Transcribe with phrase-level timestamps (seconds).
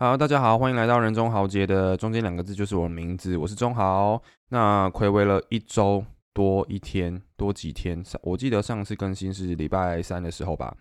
[0.00, 4.22] 好，大家好，欢迎来到人中豪杰的中间两个字就是我的名字，我是中豪。
[4.50, 10.72] 那暌违了一周多一天多几天，上我记得上次更新是礼拜三的时候吧，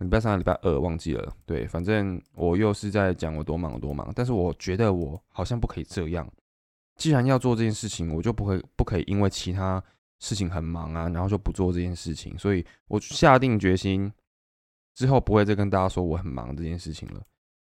[0.00, 1.32] 礼拜三、礼拜二忘记了。
[1.46, 6.30] 对，反正我又是在讲我多忙多忙，但是我觉得我好像不可以这样。
[6.96, 9.82] 既然要做这件事情，我就不会不可以因为其他
[10.18, 12.36] 事情很忙啊，然后就不做这件事情。
[12.36, 14.12] 所以我下定决心
[14.94, 17.22] 之后不会再跟大家说我很忙这件事情了。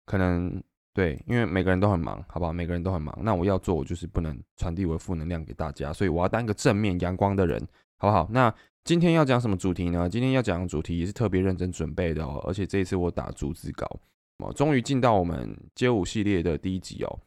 [0.06, 0.62] 可能
[0.94, 2.54] 对，因为每个人都很忙，好不好？
[2.54, 7.60] 每个人都很忙，那我要做，我就是不能传递我的负能量给大家，所以我要当一个正面阳光的人，
[7.98, 8.28] 好不好？
[8.32, 8.54] 那
[8.86, 10.08] 今天要讲什么主题呢？
[10.08, 13.86] 今天要讲的主题也是特别认真准备的哦，而且这一次我打逐字稿，
[14.38, 17.20] 哦，终于进到我们街舞系列的第一集哦。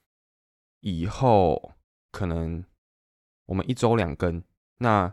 [0.81, 1.73] 以后
[2.13, 2.65] 可能
[3.47, 4.43] 我们一周两更，
[4.79, 5.13] 那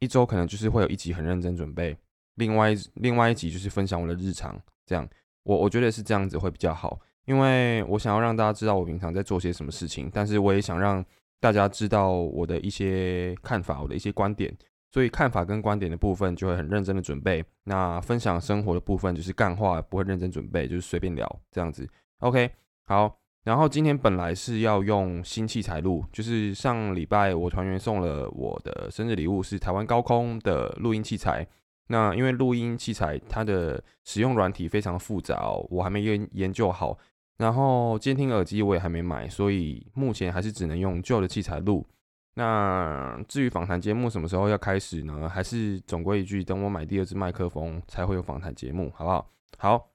[0.00, 1.96] 一周可能就是会有一集很认真准备，
[2.34, 5.08] 另外另外一集就是分享我的日常，这样。
[5.44, 11.04] 我我觉得是这样子会比较好，因为我想要让大家知道我平常在做些什么事情，但是我也想让
[11.40, 14.54] 大家知道我的一些看法，我的一些观点。
[14.90, 21.88] 所以看法跟观点的部分就会很认真的准备，那分享生活的部分就是干话，不会认真准备，就是随便聊这样子。
[22.18, 22.50] OK，
[22.86, 23.18] 好。
[23.42, 31.46] 然后今天本来是要用新器材录，就是上礼拜我团员送了我的生日礼物是台湾高空的录音器材。
[31.88, 36.98] 那因为录音器材它的使用软体非常复杂，我还没研研究好。
[37.36, 41.86] 然后监听耳机我也还没买，所以目前还是只能用旧的器材录。
[42.34, 45.28] 那至于访谈节目什么时候要开始呢？
[45.28, 49.30] 还是总归一句，等我买第二支麦克风才会有访谈节目，好不好？
[49.58, 49.93] 好。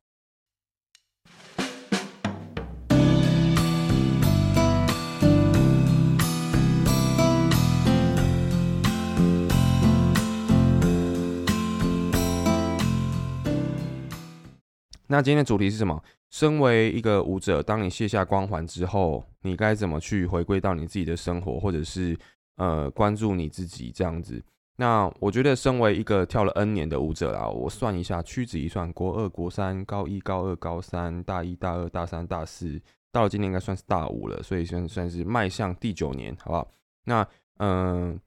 [15.12, 16.00] 那今天的主题是什么？
[16.30, 22.16] 身为一个舞者，当你卸下光环之后，你该怎么去回归到你自己的生活，或者是
[22.58, 24.40] 呃关注你自己这样子？
[24.76, 32.80] 那我觉得，身为一个跳了 N 年的舞者啦，我算一下，屈指一算，国二、国三、高一、高二、高三、大一、大二、大三、大四，
[33.12, 36.72] 到了今年应该算是大五了，所以算算是迈向第九年，好不好？
[37.06, 37.28] 那
[37.58, 38.20] 嗯。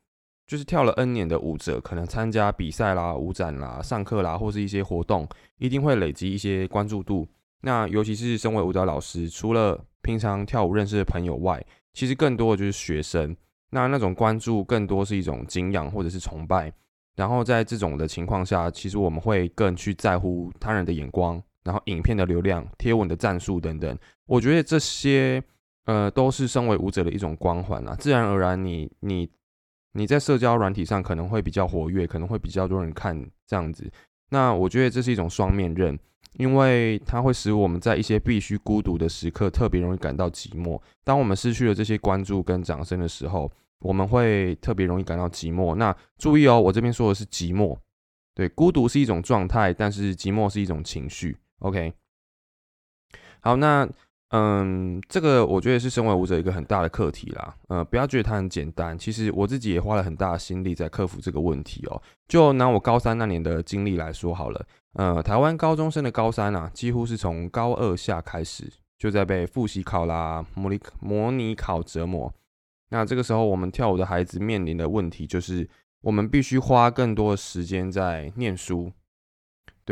[0.52, 5.26] 就是跳了 N 年的舞者，可能参加比赛啦、舞展啦、上课啦，或是一些活动，
[5.56, 7.26] 一定会累积一些关注度。
[7.62, 11.64] 那尤其是身为舞蹈老师，除了平常跳舞认识的朋友外，
[11.94, 13.34] 其实更多的就是学生。
[13.70, 16.70] 那那种关注更多是一种敬仰或者是崇拜。
[17.16, 23.98] 然后在这种的情况下，其实我们会更去在乎他人的眼光，然后影片的流量、贴文的赞数等等。
[24.26, 25.42] 我觉得这些
[25.86, 28.92] 呃都是身为舞者的一种光环啊，自然而然你。
[29.00, 29.26] 你
[29.92, 33.14] 你在社交软体上可能会比较活跃，可能会比较多人看
[33.46, 33.90] 这样子。
[34.30, 35.98] 那我觉得这是一种双面刃，
[36.38, 40.80] 因为它会使我们在一些必须孤独的时刻特别容易感到寂寞。
[41.04, 45.74] 当我们失去了这些关注跟掌声的时候，我们会特别容易感到寂寞。
[45.74, 47.78] 那注意哦，我这边说的是寂寞，
[48.34, 51.36] 对，孤独是一种状态，但是寂寞是一种情绪。
[51.58, 51.92] OK，
[53.40, 53.88] 好，那。
[54.32, 57.54] 嗯，这个我觉得是身为舞者一个很大的课题啦。
[57.68, 62.02] 呃，不要觉得它很简单，其实我自己也花了很大的心力在克服这个问题哦。
[62.26, 72.32] 就拿我高三那年的经历来说好了，呃，台湾高中生的高三啊，几乎是从高二下开始就在被复习考啦、模拟模拟考折磨。
[72.88, 75.68] 那这个时候，我们跳舞的孩子面临的问题就是，
[76.00, 78.90] 我们必须花更多的时间在念书。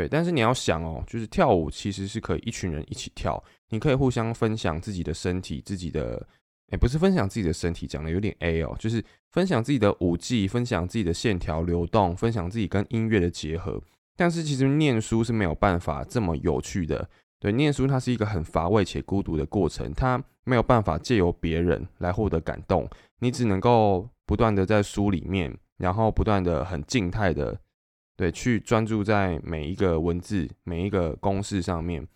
[0.01, 6.27] 对，但是你要想哦，就是跳舞其实是可以一群人一起跳，你可以互相分享自己的身体，自己的，
[6.73, 13.79] 哎，不是分享自己的身体，讲的有点 A 哦，就是分享自己的舞技，分享自己的线条流动，分享自己跟音乐的结合。
[14.17, 17.07] 但是其实念书是没有办法这么有趣的，
[17.39, 27.61] 对，念书它是一个很乏味且孤独的过程，它没有办法借由别人来获得感动，你只能够不断的在书里面，然后不断的很静态的。
[28.21, 32.07] 对，去专注在每一个文字、每一个公式上面。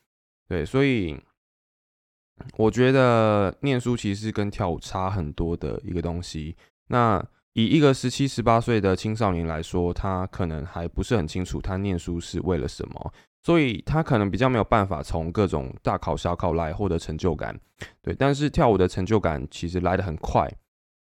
[0.46, 1.18] 对，所以
[2.58, 6.54] 我觉得念书其实跟跳舞差很多的一个东西。
[6.88, 17.58] 那以一个十七、十八岁的青少年来说，他可能还不是很清楚他念书是为了什么，所以他可能比较没有办法从各种大考小考来获得成就感。
[18.02, 20.46] 对，但是跳舞的成就感其实来得很快。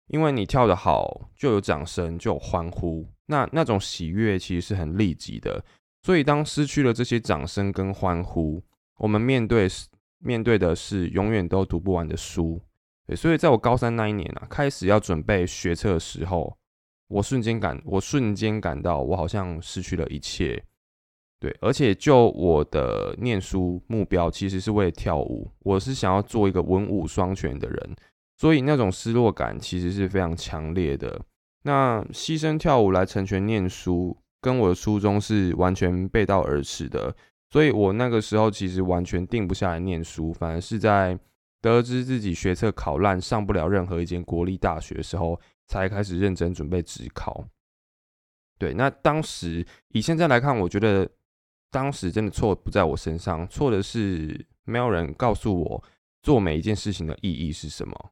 [0.08, 5.64] 因为你跳得好，就有掌声，就有欢呼，那那种喜悦其实是很立即的。
[6.02, 8.62] 所以当失去了这些掌声跟欢呼，
[8.98, 9.68] 我们面对
[10.20, 12.62] 面对的是永远都读不完的书。
[13.08, 16.58] 对，所以在我高三那一年啊，开始要准备学测的时候，
[17.08, 20.64] 我瞬间感，我瞬间感到我好像失去了一切。
[21.40, 27.96] 对，而且就我的念书目标，其实是为了跳舞，我是想要做一个文武双全的人，
[28.38, 31.22] 所以那种失落感其实是非常强烈的。
[31.64, 37.16] 那牺牲跳舞来成全念书，跟我的初衷是完全背道而驰的。
[37.50, 41.18] 所以我那个时候其实完全定不下来念书，反而是在
[41.62, 47.48] 得知自己学测考烂，上不了任何一间国立大学的时候，才开始认真准备职考。
[48.58, 51.10] 对，那当时以现在来看，我觉得。
[51.74, 55.84] 当时真的错不在我身上，错的是没有人告诉我
[56.22, 58.12] 做每一件事情的意义是什么。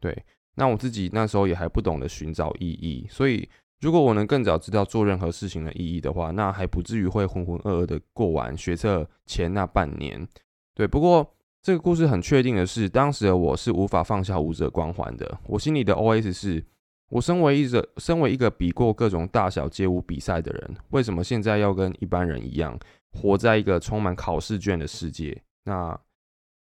[0.00, 0.24] 对，
[0.54, 3.48] 那我自己那时候也还不懂得寻找意义，所以
[3.80, 10.26] 如果我能更早知道做任何事情的意义的话，那还不至于会浑浑噩噩的过完学测前那半年。
[10.74, 16.64] 对，不过这个故事很确定的是，当时的我是无法放下舞者光环的，我心里的 OS 是。
[17.10, 22.78] 我身为一个身为一个比过各种大小街舞比赛的人，为什么现在要跟一般人一样，
[23.12, 25.42] 活在一个充满考试卷的世界？
[25.64, 25.98] 那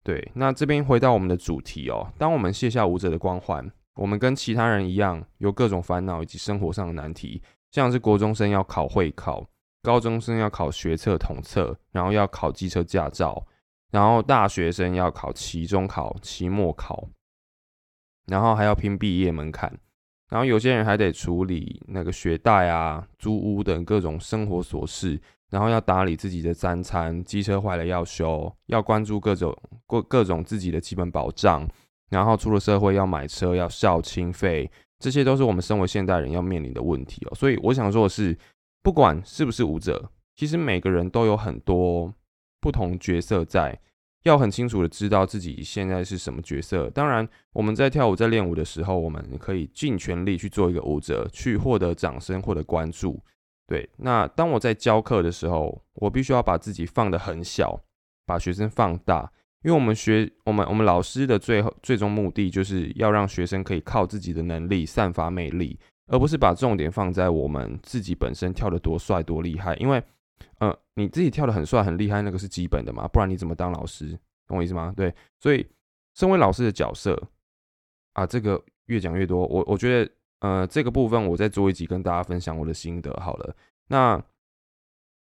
[0.08, 2.10] 对，那这边回到我们的主题哦。
[2.16, 9.46] 当我们卸下舞者的光环，我们跟其他人一样，有各种烦恼以及生活上的难题，像是国中生要考会考，
[9.82, 13.46] 高中生要考学测统测，然后要考机车驾照，
[13.90, 17.06] 然后大学生要考期中考、期末考，
[18.24, 19.78] 然后还要拼毕业门槛。
[20.28, 25.18] 然后有些人还得处理那个学贷啊、租屋等各种生活琐事，
[25.50, 31.66] 然后要打理自己的三餐，机车坏了要修，要关注各种各各种自己的基本保障，
[32.10, 37.34] 然后出了社会要买车、要孝亲费，这些都是我们身为现代人要面临的问题哦。
[37.34, 38.36] 所以我想说的是，
[38.82, 42.12] 不管是不是舞者，其实每个人都有很多
[42.60, 43.80] 不同角色在。
[44.28, 46.88] 要很清楚的知道自己现在是什么角色。
[46.90, 53.18] 当然，我们在跳舞、在练舞的时候，我们可以尽全力去做一个舞者，去获得掌声、获得关注。
[53.66, 57.80] 对，那当我在教课的时候，我必须要把自己放得很小，
[58.26, 59.30] 把学生放大，
[59.62, 70.02] 因为我们学我们我们老师的最后最终目的，就是要让学生可以靠自己的能力散发魅力，而不是把重点放在我们自己本身跳得多帅、多厉害，因为。
[70.60, 74.18] 呃，你自己跳的很帅很厉害，那个是基本的嘛，不然你怎么当老师？
[74.48, 74.92] 懂我意思吗？
[74.96, 75.64] 对，所以
[76.14, 77.22] 身为老师的角色
[78.14, 80.10] 啊，这个越讲越多，我我觉得
[80.40, 83.54] 呃，这个部分我再做一集跟大家分享我的心得好了。
[83.88, 84.20] 那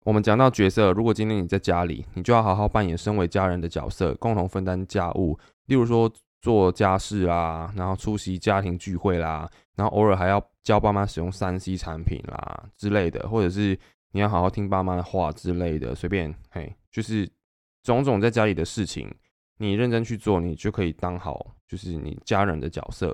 [0.03, 13.79] 我们讲到角色，如果今天你在家里，你就要好好扮演身为家人的角色，共同分担家务，例如说做家事啦，然后出席家庭聚会啦，然后偶尔还要教爸妈使用三 C 产品啦之类的，或者是。
[14.15, 17.29] 你要好好听爸妈的话之类的，随便嘿，就是
[17.83, 19.13] 种种在家里的事情，
[19.57, 23.13] 你认真去做，你就可以当好，就是你家人的角色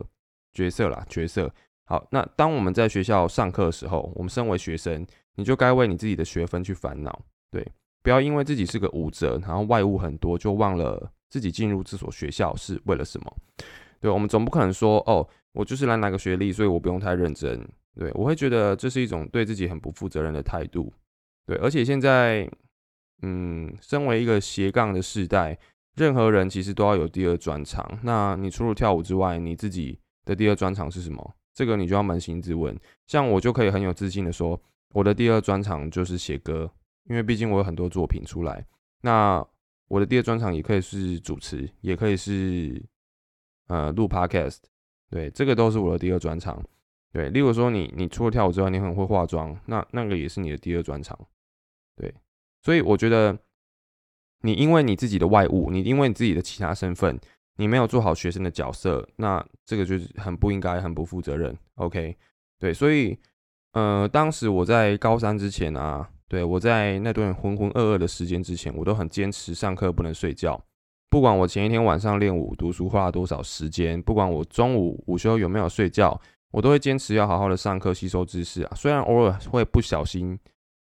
[0.53, 1.51] 角色啦，角色。
[1.85, 5.03] 好，那当我们在学校上课的时候，我们身为学生，
[5.33, 7.19] 你就该为你自己的学分去烦恼，
[7.49, 7.67] 对，
[8.03, 13.37] 不要因为自己是个舞者，然后外物很多，就忘了自己进入这所学校是为了什么。
[13.99, 17.67] 对，我们总不可能说，哦，我就是来拿个学历，所以我不用太认真。
[17.95, 20.91] 对，我会觉得这是一种对自己很不负责任的态度。
[21.45, 22.49] 对，而且现在，
[23.21, 25.57] 嗯，身为一个斜杠的世代，
[25.95, 27.99] 任何人其实都要有第二专长。
[28.03, 31.35] 那你除了跳舞之外，你自己的第二专长是什么？
[31.53, 32.79] 这个你就要扪心自问。
[33.07, 34.59] 像我就可以很有自信的说，
[34.93, 36.71] 我的第二专长就是写歌，
[37.09, 38.65] 因为毕竟我有很多作品出来。
[39.01, 39.45] 那
[39.89, 42.81] 我的第二专长也可以是主持，也可以是
[43.67, 44.59] 呃录 podcast。
[45.09, 46.63] 对，这个都是我的第二专长。
[47.13, 51.17] 对，例如说你，你除了跳舞之外，你很会化妆，那那个也是你的第二专长。
[51.97, 52.13] 对，
[52.61, 53.37] 所以我觉得
[54.43, 57.19] 你因为你自己的外物，你因为你自己的其他身份，
[57.57, 61.53] 你没有做好学生的角色，那这个就是很不应该，很不负责任。
[61.75, 62.15] OK，
[62.57, 63.19] 对，所以
[63.73, 70.63] 呃，当时我在高三之前啊，对我在那段浑浑噩噩的时间之前，我都很坚持上课不能睡觉，
[71.09, 76.17] 不管我前一天晚上练舞读书花了多少时间，不管我中午午休有没有睡觉。
[76.51, 80.37] 我都会坚持要好好的上课吸收知识啊，虽然偶尔会不小心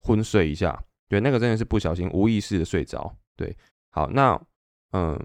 [0.02, 3.14] 昏睡一下，对，那个真的是不小心无意识的睡着。
[3.36, 3.56] 对，
[3.92, 4.40] 好，那
[4.94, 5.20] 嗯，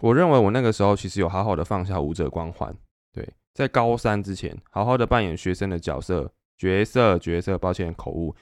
[0.00, 2.74] 我认为我那个时候其实有好好的放下舞者光环，
[3.12, 8.34] 对，在高三之前好好的扮演学生的角色角色角色，抱歉口误，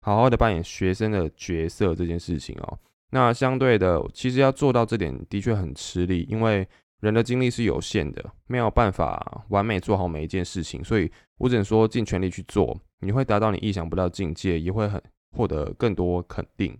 [0.00, 2.78] 好好的扮演学生的角色这件事情哦，
[3.10, 6.66] 那相对的，其实要做到这点的确很吃力，因为。
[7.06, 16.76] 人的精力是有限的，没有办法完美做好每一件事情，所以我只能说尽全力去做，你会达到你意想不到境界，也会很获得更多肯定。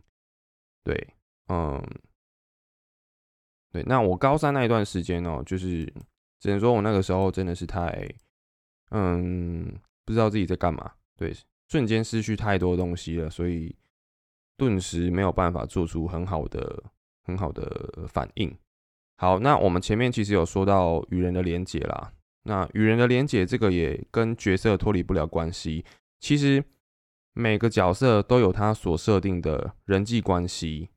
[0.82, 1.14] 对，
[1.46, 1.80] 嗯，
[3.70, 3.84] 对。
[3.84, 5.84] 那我高三那一段时间呢，就是
[6.40, 8.12] 只能说我那个时候真的是太，
[8.90, 9.72] 嗯，
[10.04, 11.32] 不知道自己在干嘛，对，
[11.68, 13.76] 瞬间失去太多东西了，所以
[14.56, 16.82] 顿时没有办法做出很好的、
[17.22, 18.52] 很好的反应。
[19.16, 22.12] 好，那我们前面其实有说到与人的连结啦，
[22.44, 25.84] 那与人的连结这个也跟角色脱离不了关系。
[26.20, 26.62] 其实
[27.32, 30.88] 每个角色都有他所设定的人际关系，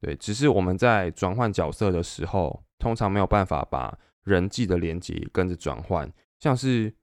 [0.00, 6.94] 对，只是我们在转换角色的时候，通常没有办法把人际的连结跟着转换，像是。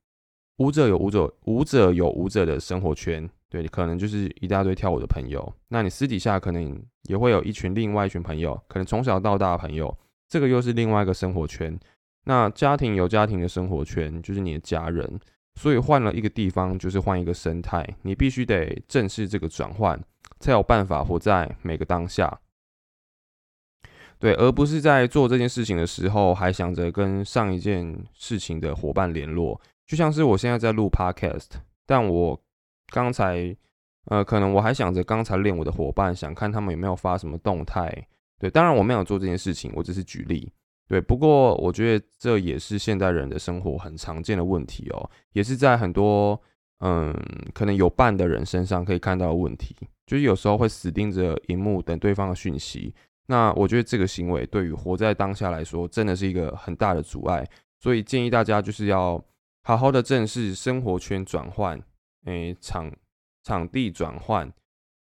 [0.60, 5.54] 舞者有舞者，舞者有舞者的生活圈，对，可能就是一大堆跳舞的朋友。
[5.68, 9.94] 那你私底下可能也会有一群另外一群朋友，可能从小到大的朋友，
[10.36, 11.80] 这个又是另外一个生活圈。
[12.26, 15.18] 那家庭有家庭的生活圈，就是你的家人。
[15.54, 19.98] 所以换了一个地方，就是换一个生态，你必须得正视这个转换，
[20.42, 22.38] 才有办法活在每个当下。
[24.20, 29.62] 对，而不是在做这件事情的时候，还想着跟上一件事情的伙伴联络。
[29.88, 31.52] 就像是我现在在录 podcast，
[31.86, 32.38] 但我
[32.88, 33.56] 刚才
[34.08, 38.06] 呃，可能我还想着刚才练我的伙伴，想看他们有没有发什么动态。
[38.40, 40.52] 对，当然我没有做这件事情，我只是举例。
[40.88, 46.40] 对，不过我觉得这也是现代人的生活很常见的问题哦，也是在很多
[46.80, 47.14] 嗯
[47.54, 49.76] 可能有伴的人身上可以看到的问题，
[50.06, 52.94] 就是有时候会死盯着荧幕等对方的讯息。
[53.28, 57.48] 那我觉得这个行为对于活在当下来说，真的是一个很大的阻碍。
[57.80, 59.24] 所以建议大家就是要。
[59.68, 61.82] 好好的正视生活圈转换，
[62.26, 62.92] 诶，场
[63.42, 64.48] 场地转换，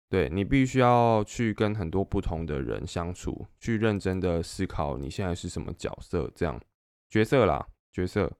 [0.09, 6.61] 对你必须要去跟很多不同的人相处，去认真的思考你现在是什么角色，这样
[7.09, 8.31] 角色啦，角色。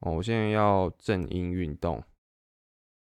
[0.00, 2.02] 哦，我现在要正音运动。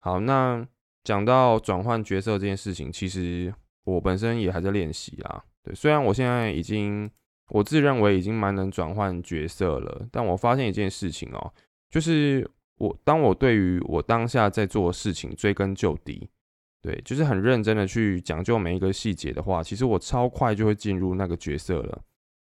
[0.01, 0.67] 好，那
[1.05, 3.53] 讲到转换角色这件事情，其实
[3.85, 5.45] 我本身也还在练习啦。
[5.63, 7.11] 对，虽然我现在已经，
[7.51, 11.53] 我自认为已经蛮能转换角色了，但我发现一件事情哦。
[11.91, 16.29] 就是我，当我对于我当下在做的事情追根究底，
[16.83, 22.03] 对，就是很认真的去讲究每一个细节的话，其实我超快就会进入那个角色了。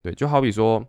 [0.02, 0.82] 对，就好比说，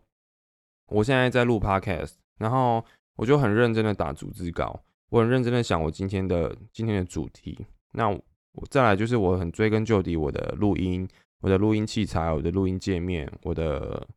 [0.87, 2.83] 我现在在录 podcast，然后
[3.17, 7.65] 我就很认真的打组织稿，我很认真的想我今天的今天的主题。
[7.91, 11.05] 那我再来就是我很追根究底，我的录音，
[11.41, 14.07] 我的录音器材，我的录音界面，我的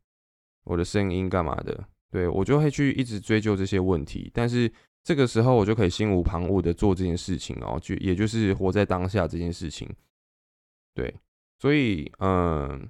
[0.65, 1.85] 我的声音干嘛的。
[2.11, 4.73] 对我就会去一直追究这些问题，但是
[5.09, 9.89] 这个时候我就可以心无旁骛的做这件事情哦，就也就是活在当下这件事情。
[10.93, 11.15] 对，
[11.59, 12.87] 所以嗯，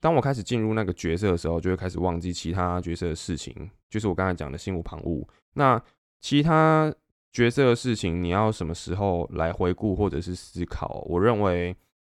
[0.00, 3.54] 当我开始进入那个角色的时候，就会开始忘记其他角色的事情，
[3.90, 5.22] 就是我刚才讲的心无旁骛。
[5.52, 5.78] 那
[6.18, 6.90] 其他
[7.30, 11.04] 角色的事情，你要什么时候来回顾或者是思考？
[11.06, 11.76] 我认为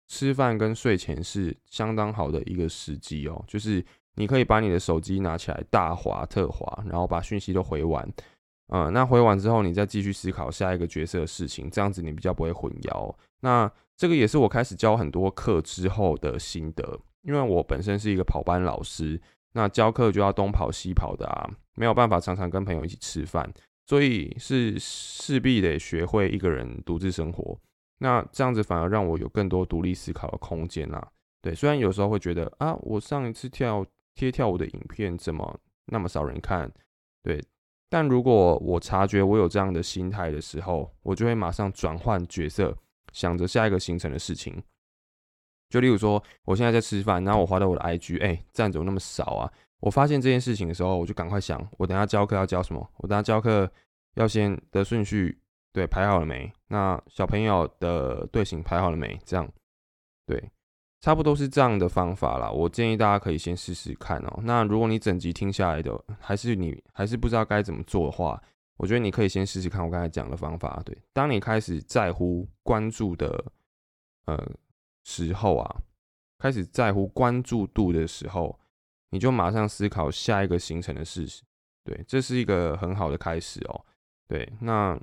[0.08, 3.84] 吃饭跟睡前是相当好的一个时机哦，就是。
[4.16, 8.06] 你可以把你的手机拿起来大滑特滑，然后把讯息都回完，
[8.70, 13.14] 嗯，那回完之后，你再继续思考下一个角色的事情，这样子你比较不会混淆。
[13.42, 19.20] 那这个也是我开始教很多课之后的心得，因为我本身是一个跑班老师，
[19.54, 23.52] 那教课就要东跑西跑的啊，没有办法常常跟朋友一起吃饭，
[23.86, 27.60] 所以是势必得学会一个人独自生活。
[28.00, 31.08] 那这样子反而让我有更多独立思考的空间啊。
[31.42, 33.86] 对，虽然有时候会觉得啊，我上一次跳。
[34.16, 36.70] 贴跳舞的影片怎么那么少人看？
[37.24, 37.42] 对，
[37.90, 42.78] 但如果我察觉我有这样的心态的时候，我就会马上转换角色，
[43.12, 44.62] 想着下一个行程的事情。
[45.70, 49.52] 就例如说，我现在在吃饭，然后我滑到我的 IG，哎，赞怎么那么少啊？
[49.80, 52.90] 我发现这件事情的时候，我就赶快想，我等下教课要教什么？
[52.98, 53.72] 我等下教课
[54.16, 55.40] 要先的顺序
[55.72, 56.52] 对排好了没？
[56.68, 59.20] 那小朋友的队形排好了没？
[59.26, 59.52] 这样
[60.26, 60.52] 对。
[61.02, 64.40] 差不多是这样的方法啦，我建议大家可以先试试看哦。
[64.44, 68.42] 那如果你整集听下来的还是你还是不知道该怎么做的话，
[68.76, 70.82] 我觉得你可以先试试看我刚才讲的方法。
[70.84, 73.46] 对，当你开始在乎关注的
[74.26, 74.52] 呃
[75.06, 75.82] 时候啊，
[76.38, 78.60] 开始在乎关注度的时候，
[79.12, 81.42] 你就马上思考下一个行程的事实。
[81.86, 83.86] 对，这是一个很好的开始哦。
[84.28, 85.00] 对，那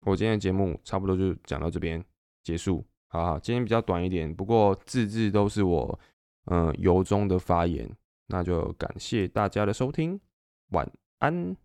[0.00, 2.04] 我今天的节目差不多就讲到这边
[2.42, 2.84] 结束。
[3.10, 5.98] 好好，今天比较短一点，不过字字都是我
[6.44, 7.90] 嗯由衷的发言，
[8.26, 10.20] 那就感谢大家的收听，
[10.72, 10.86] 晚
[11.18, 11.56] 安。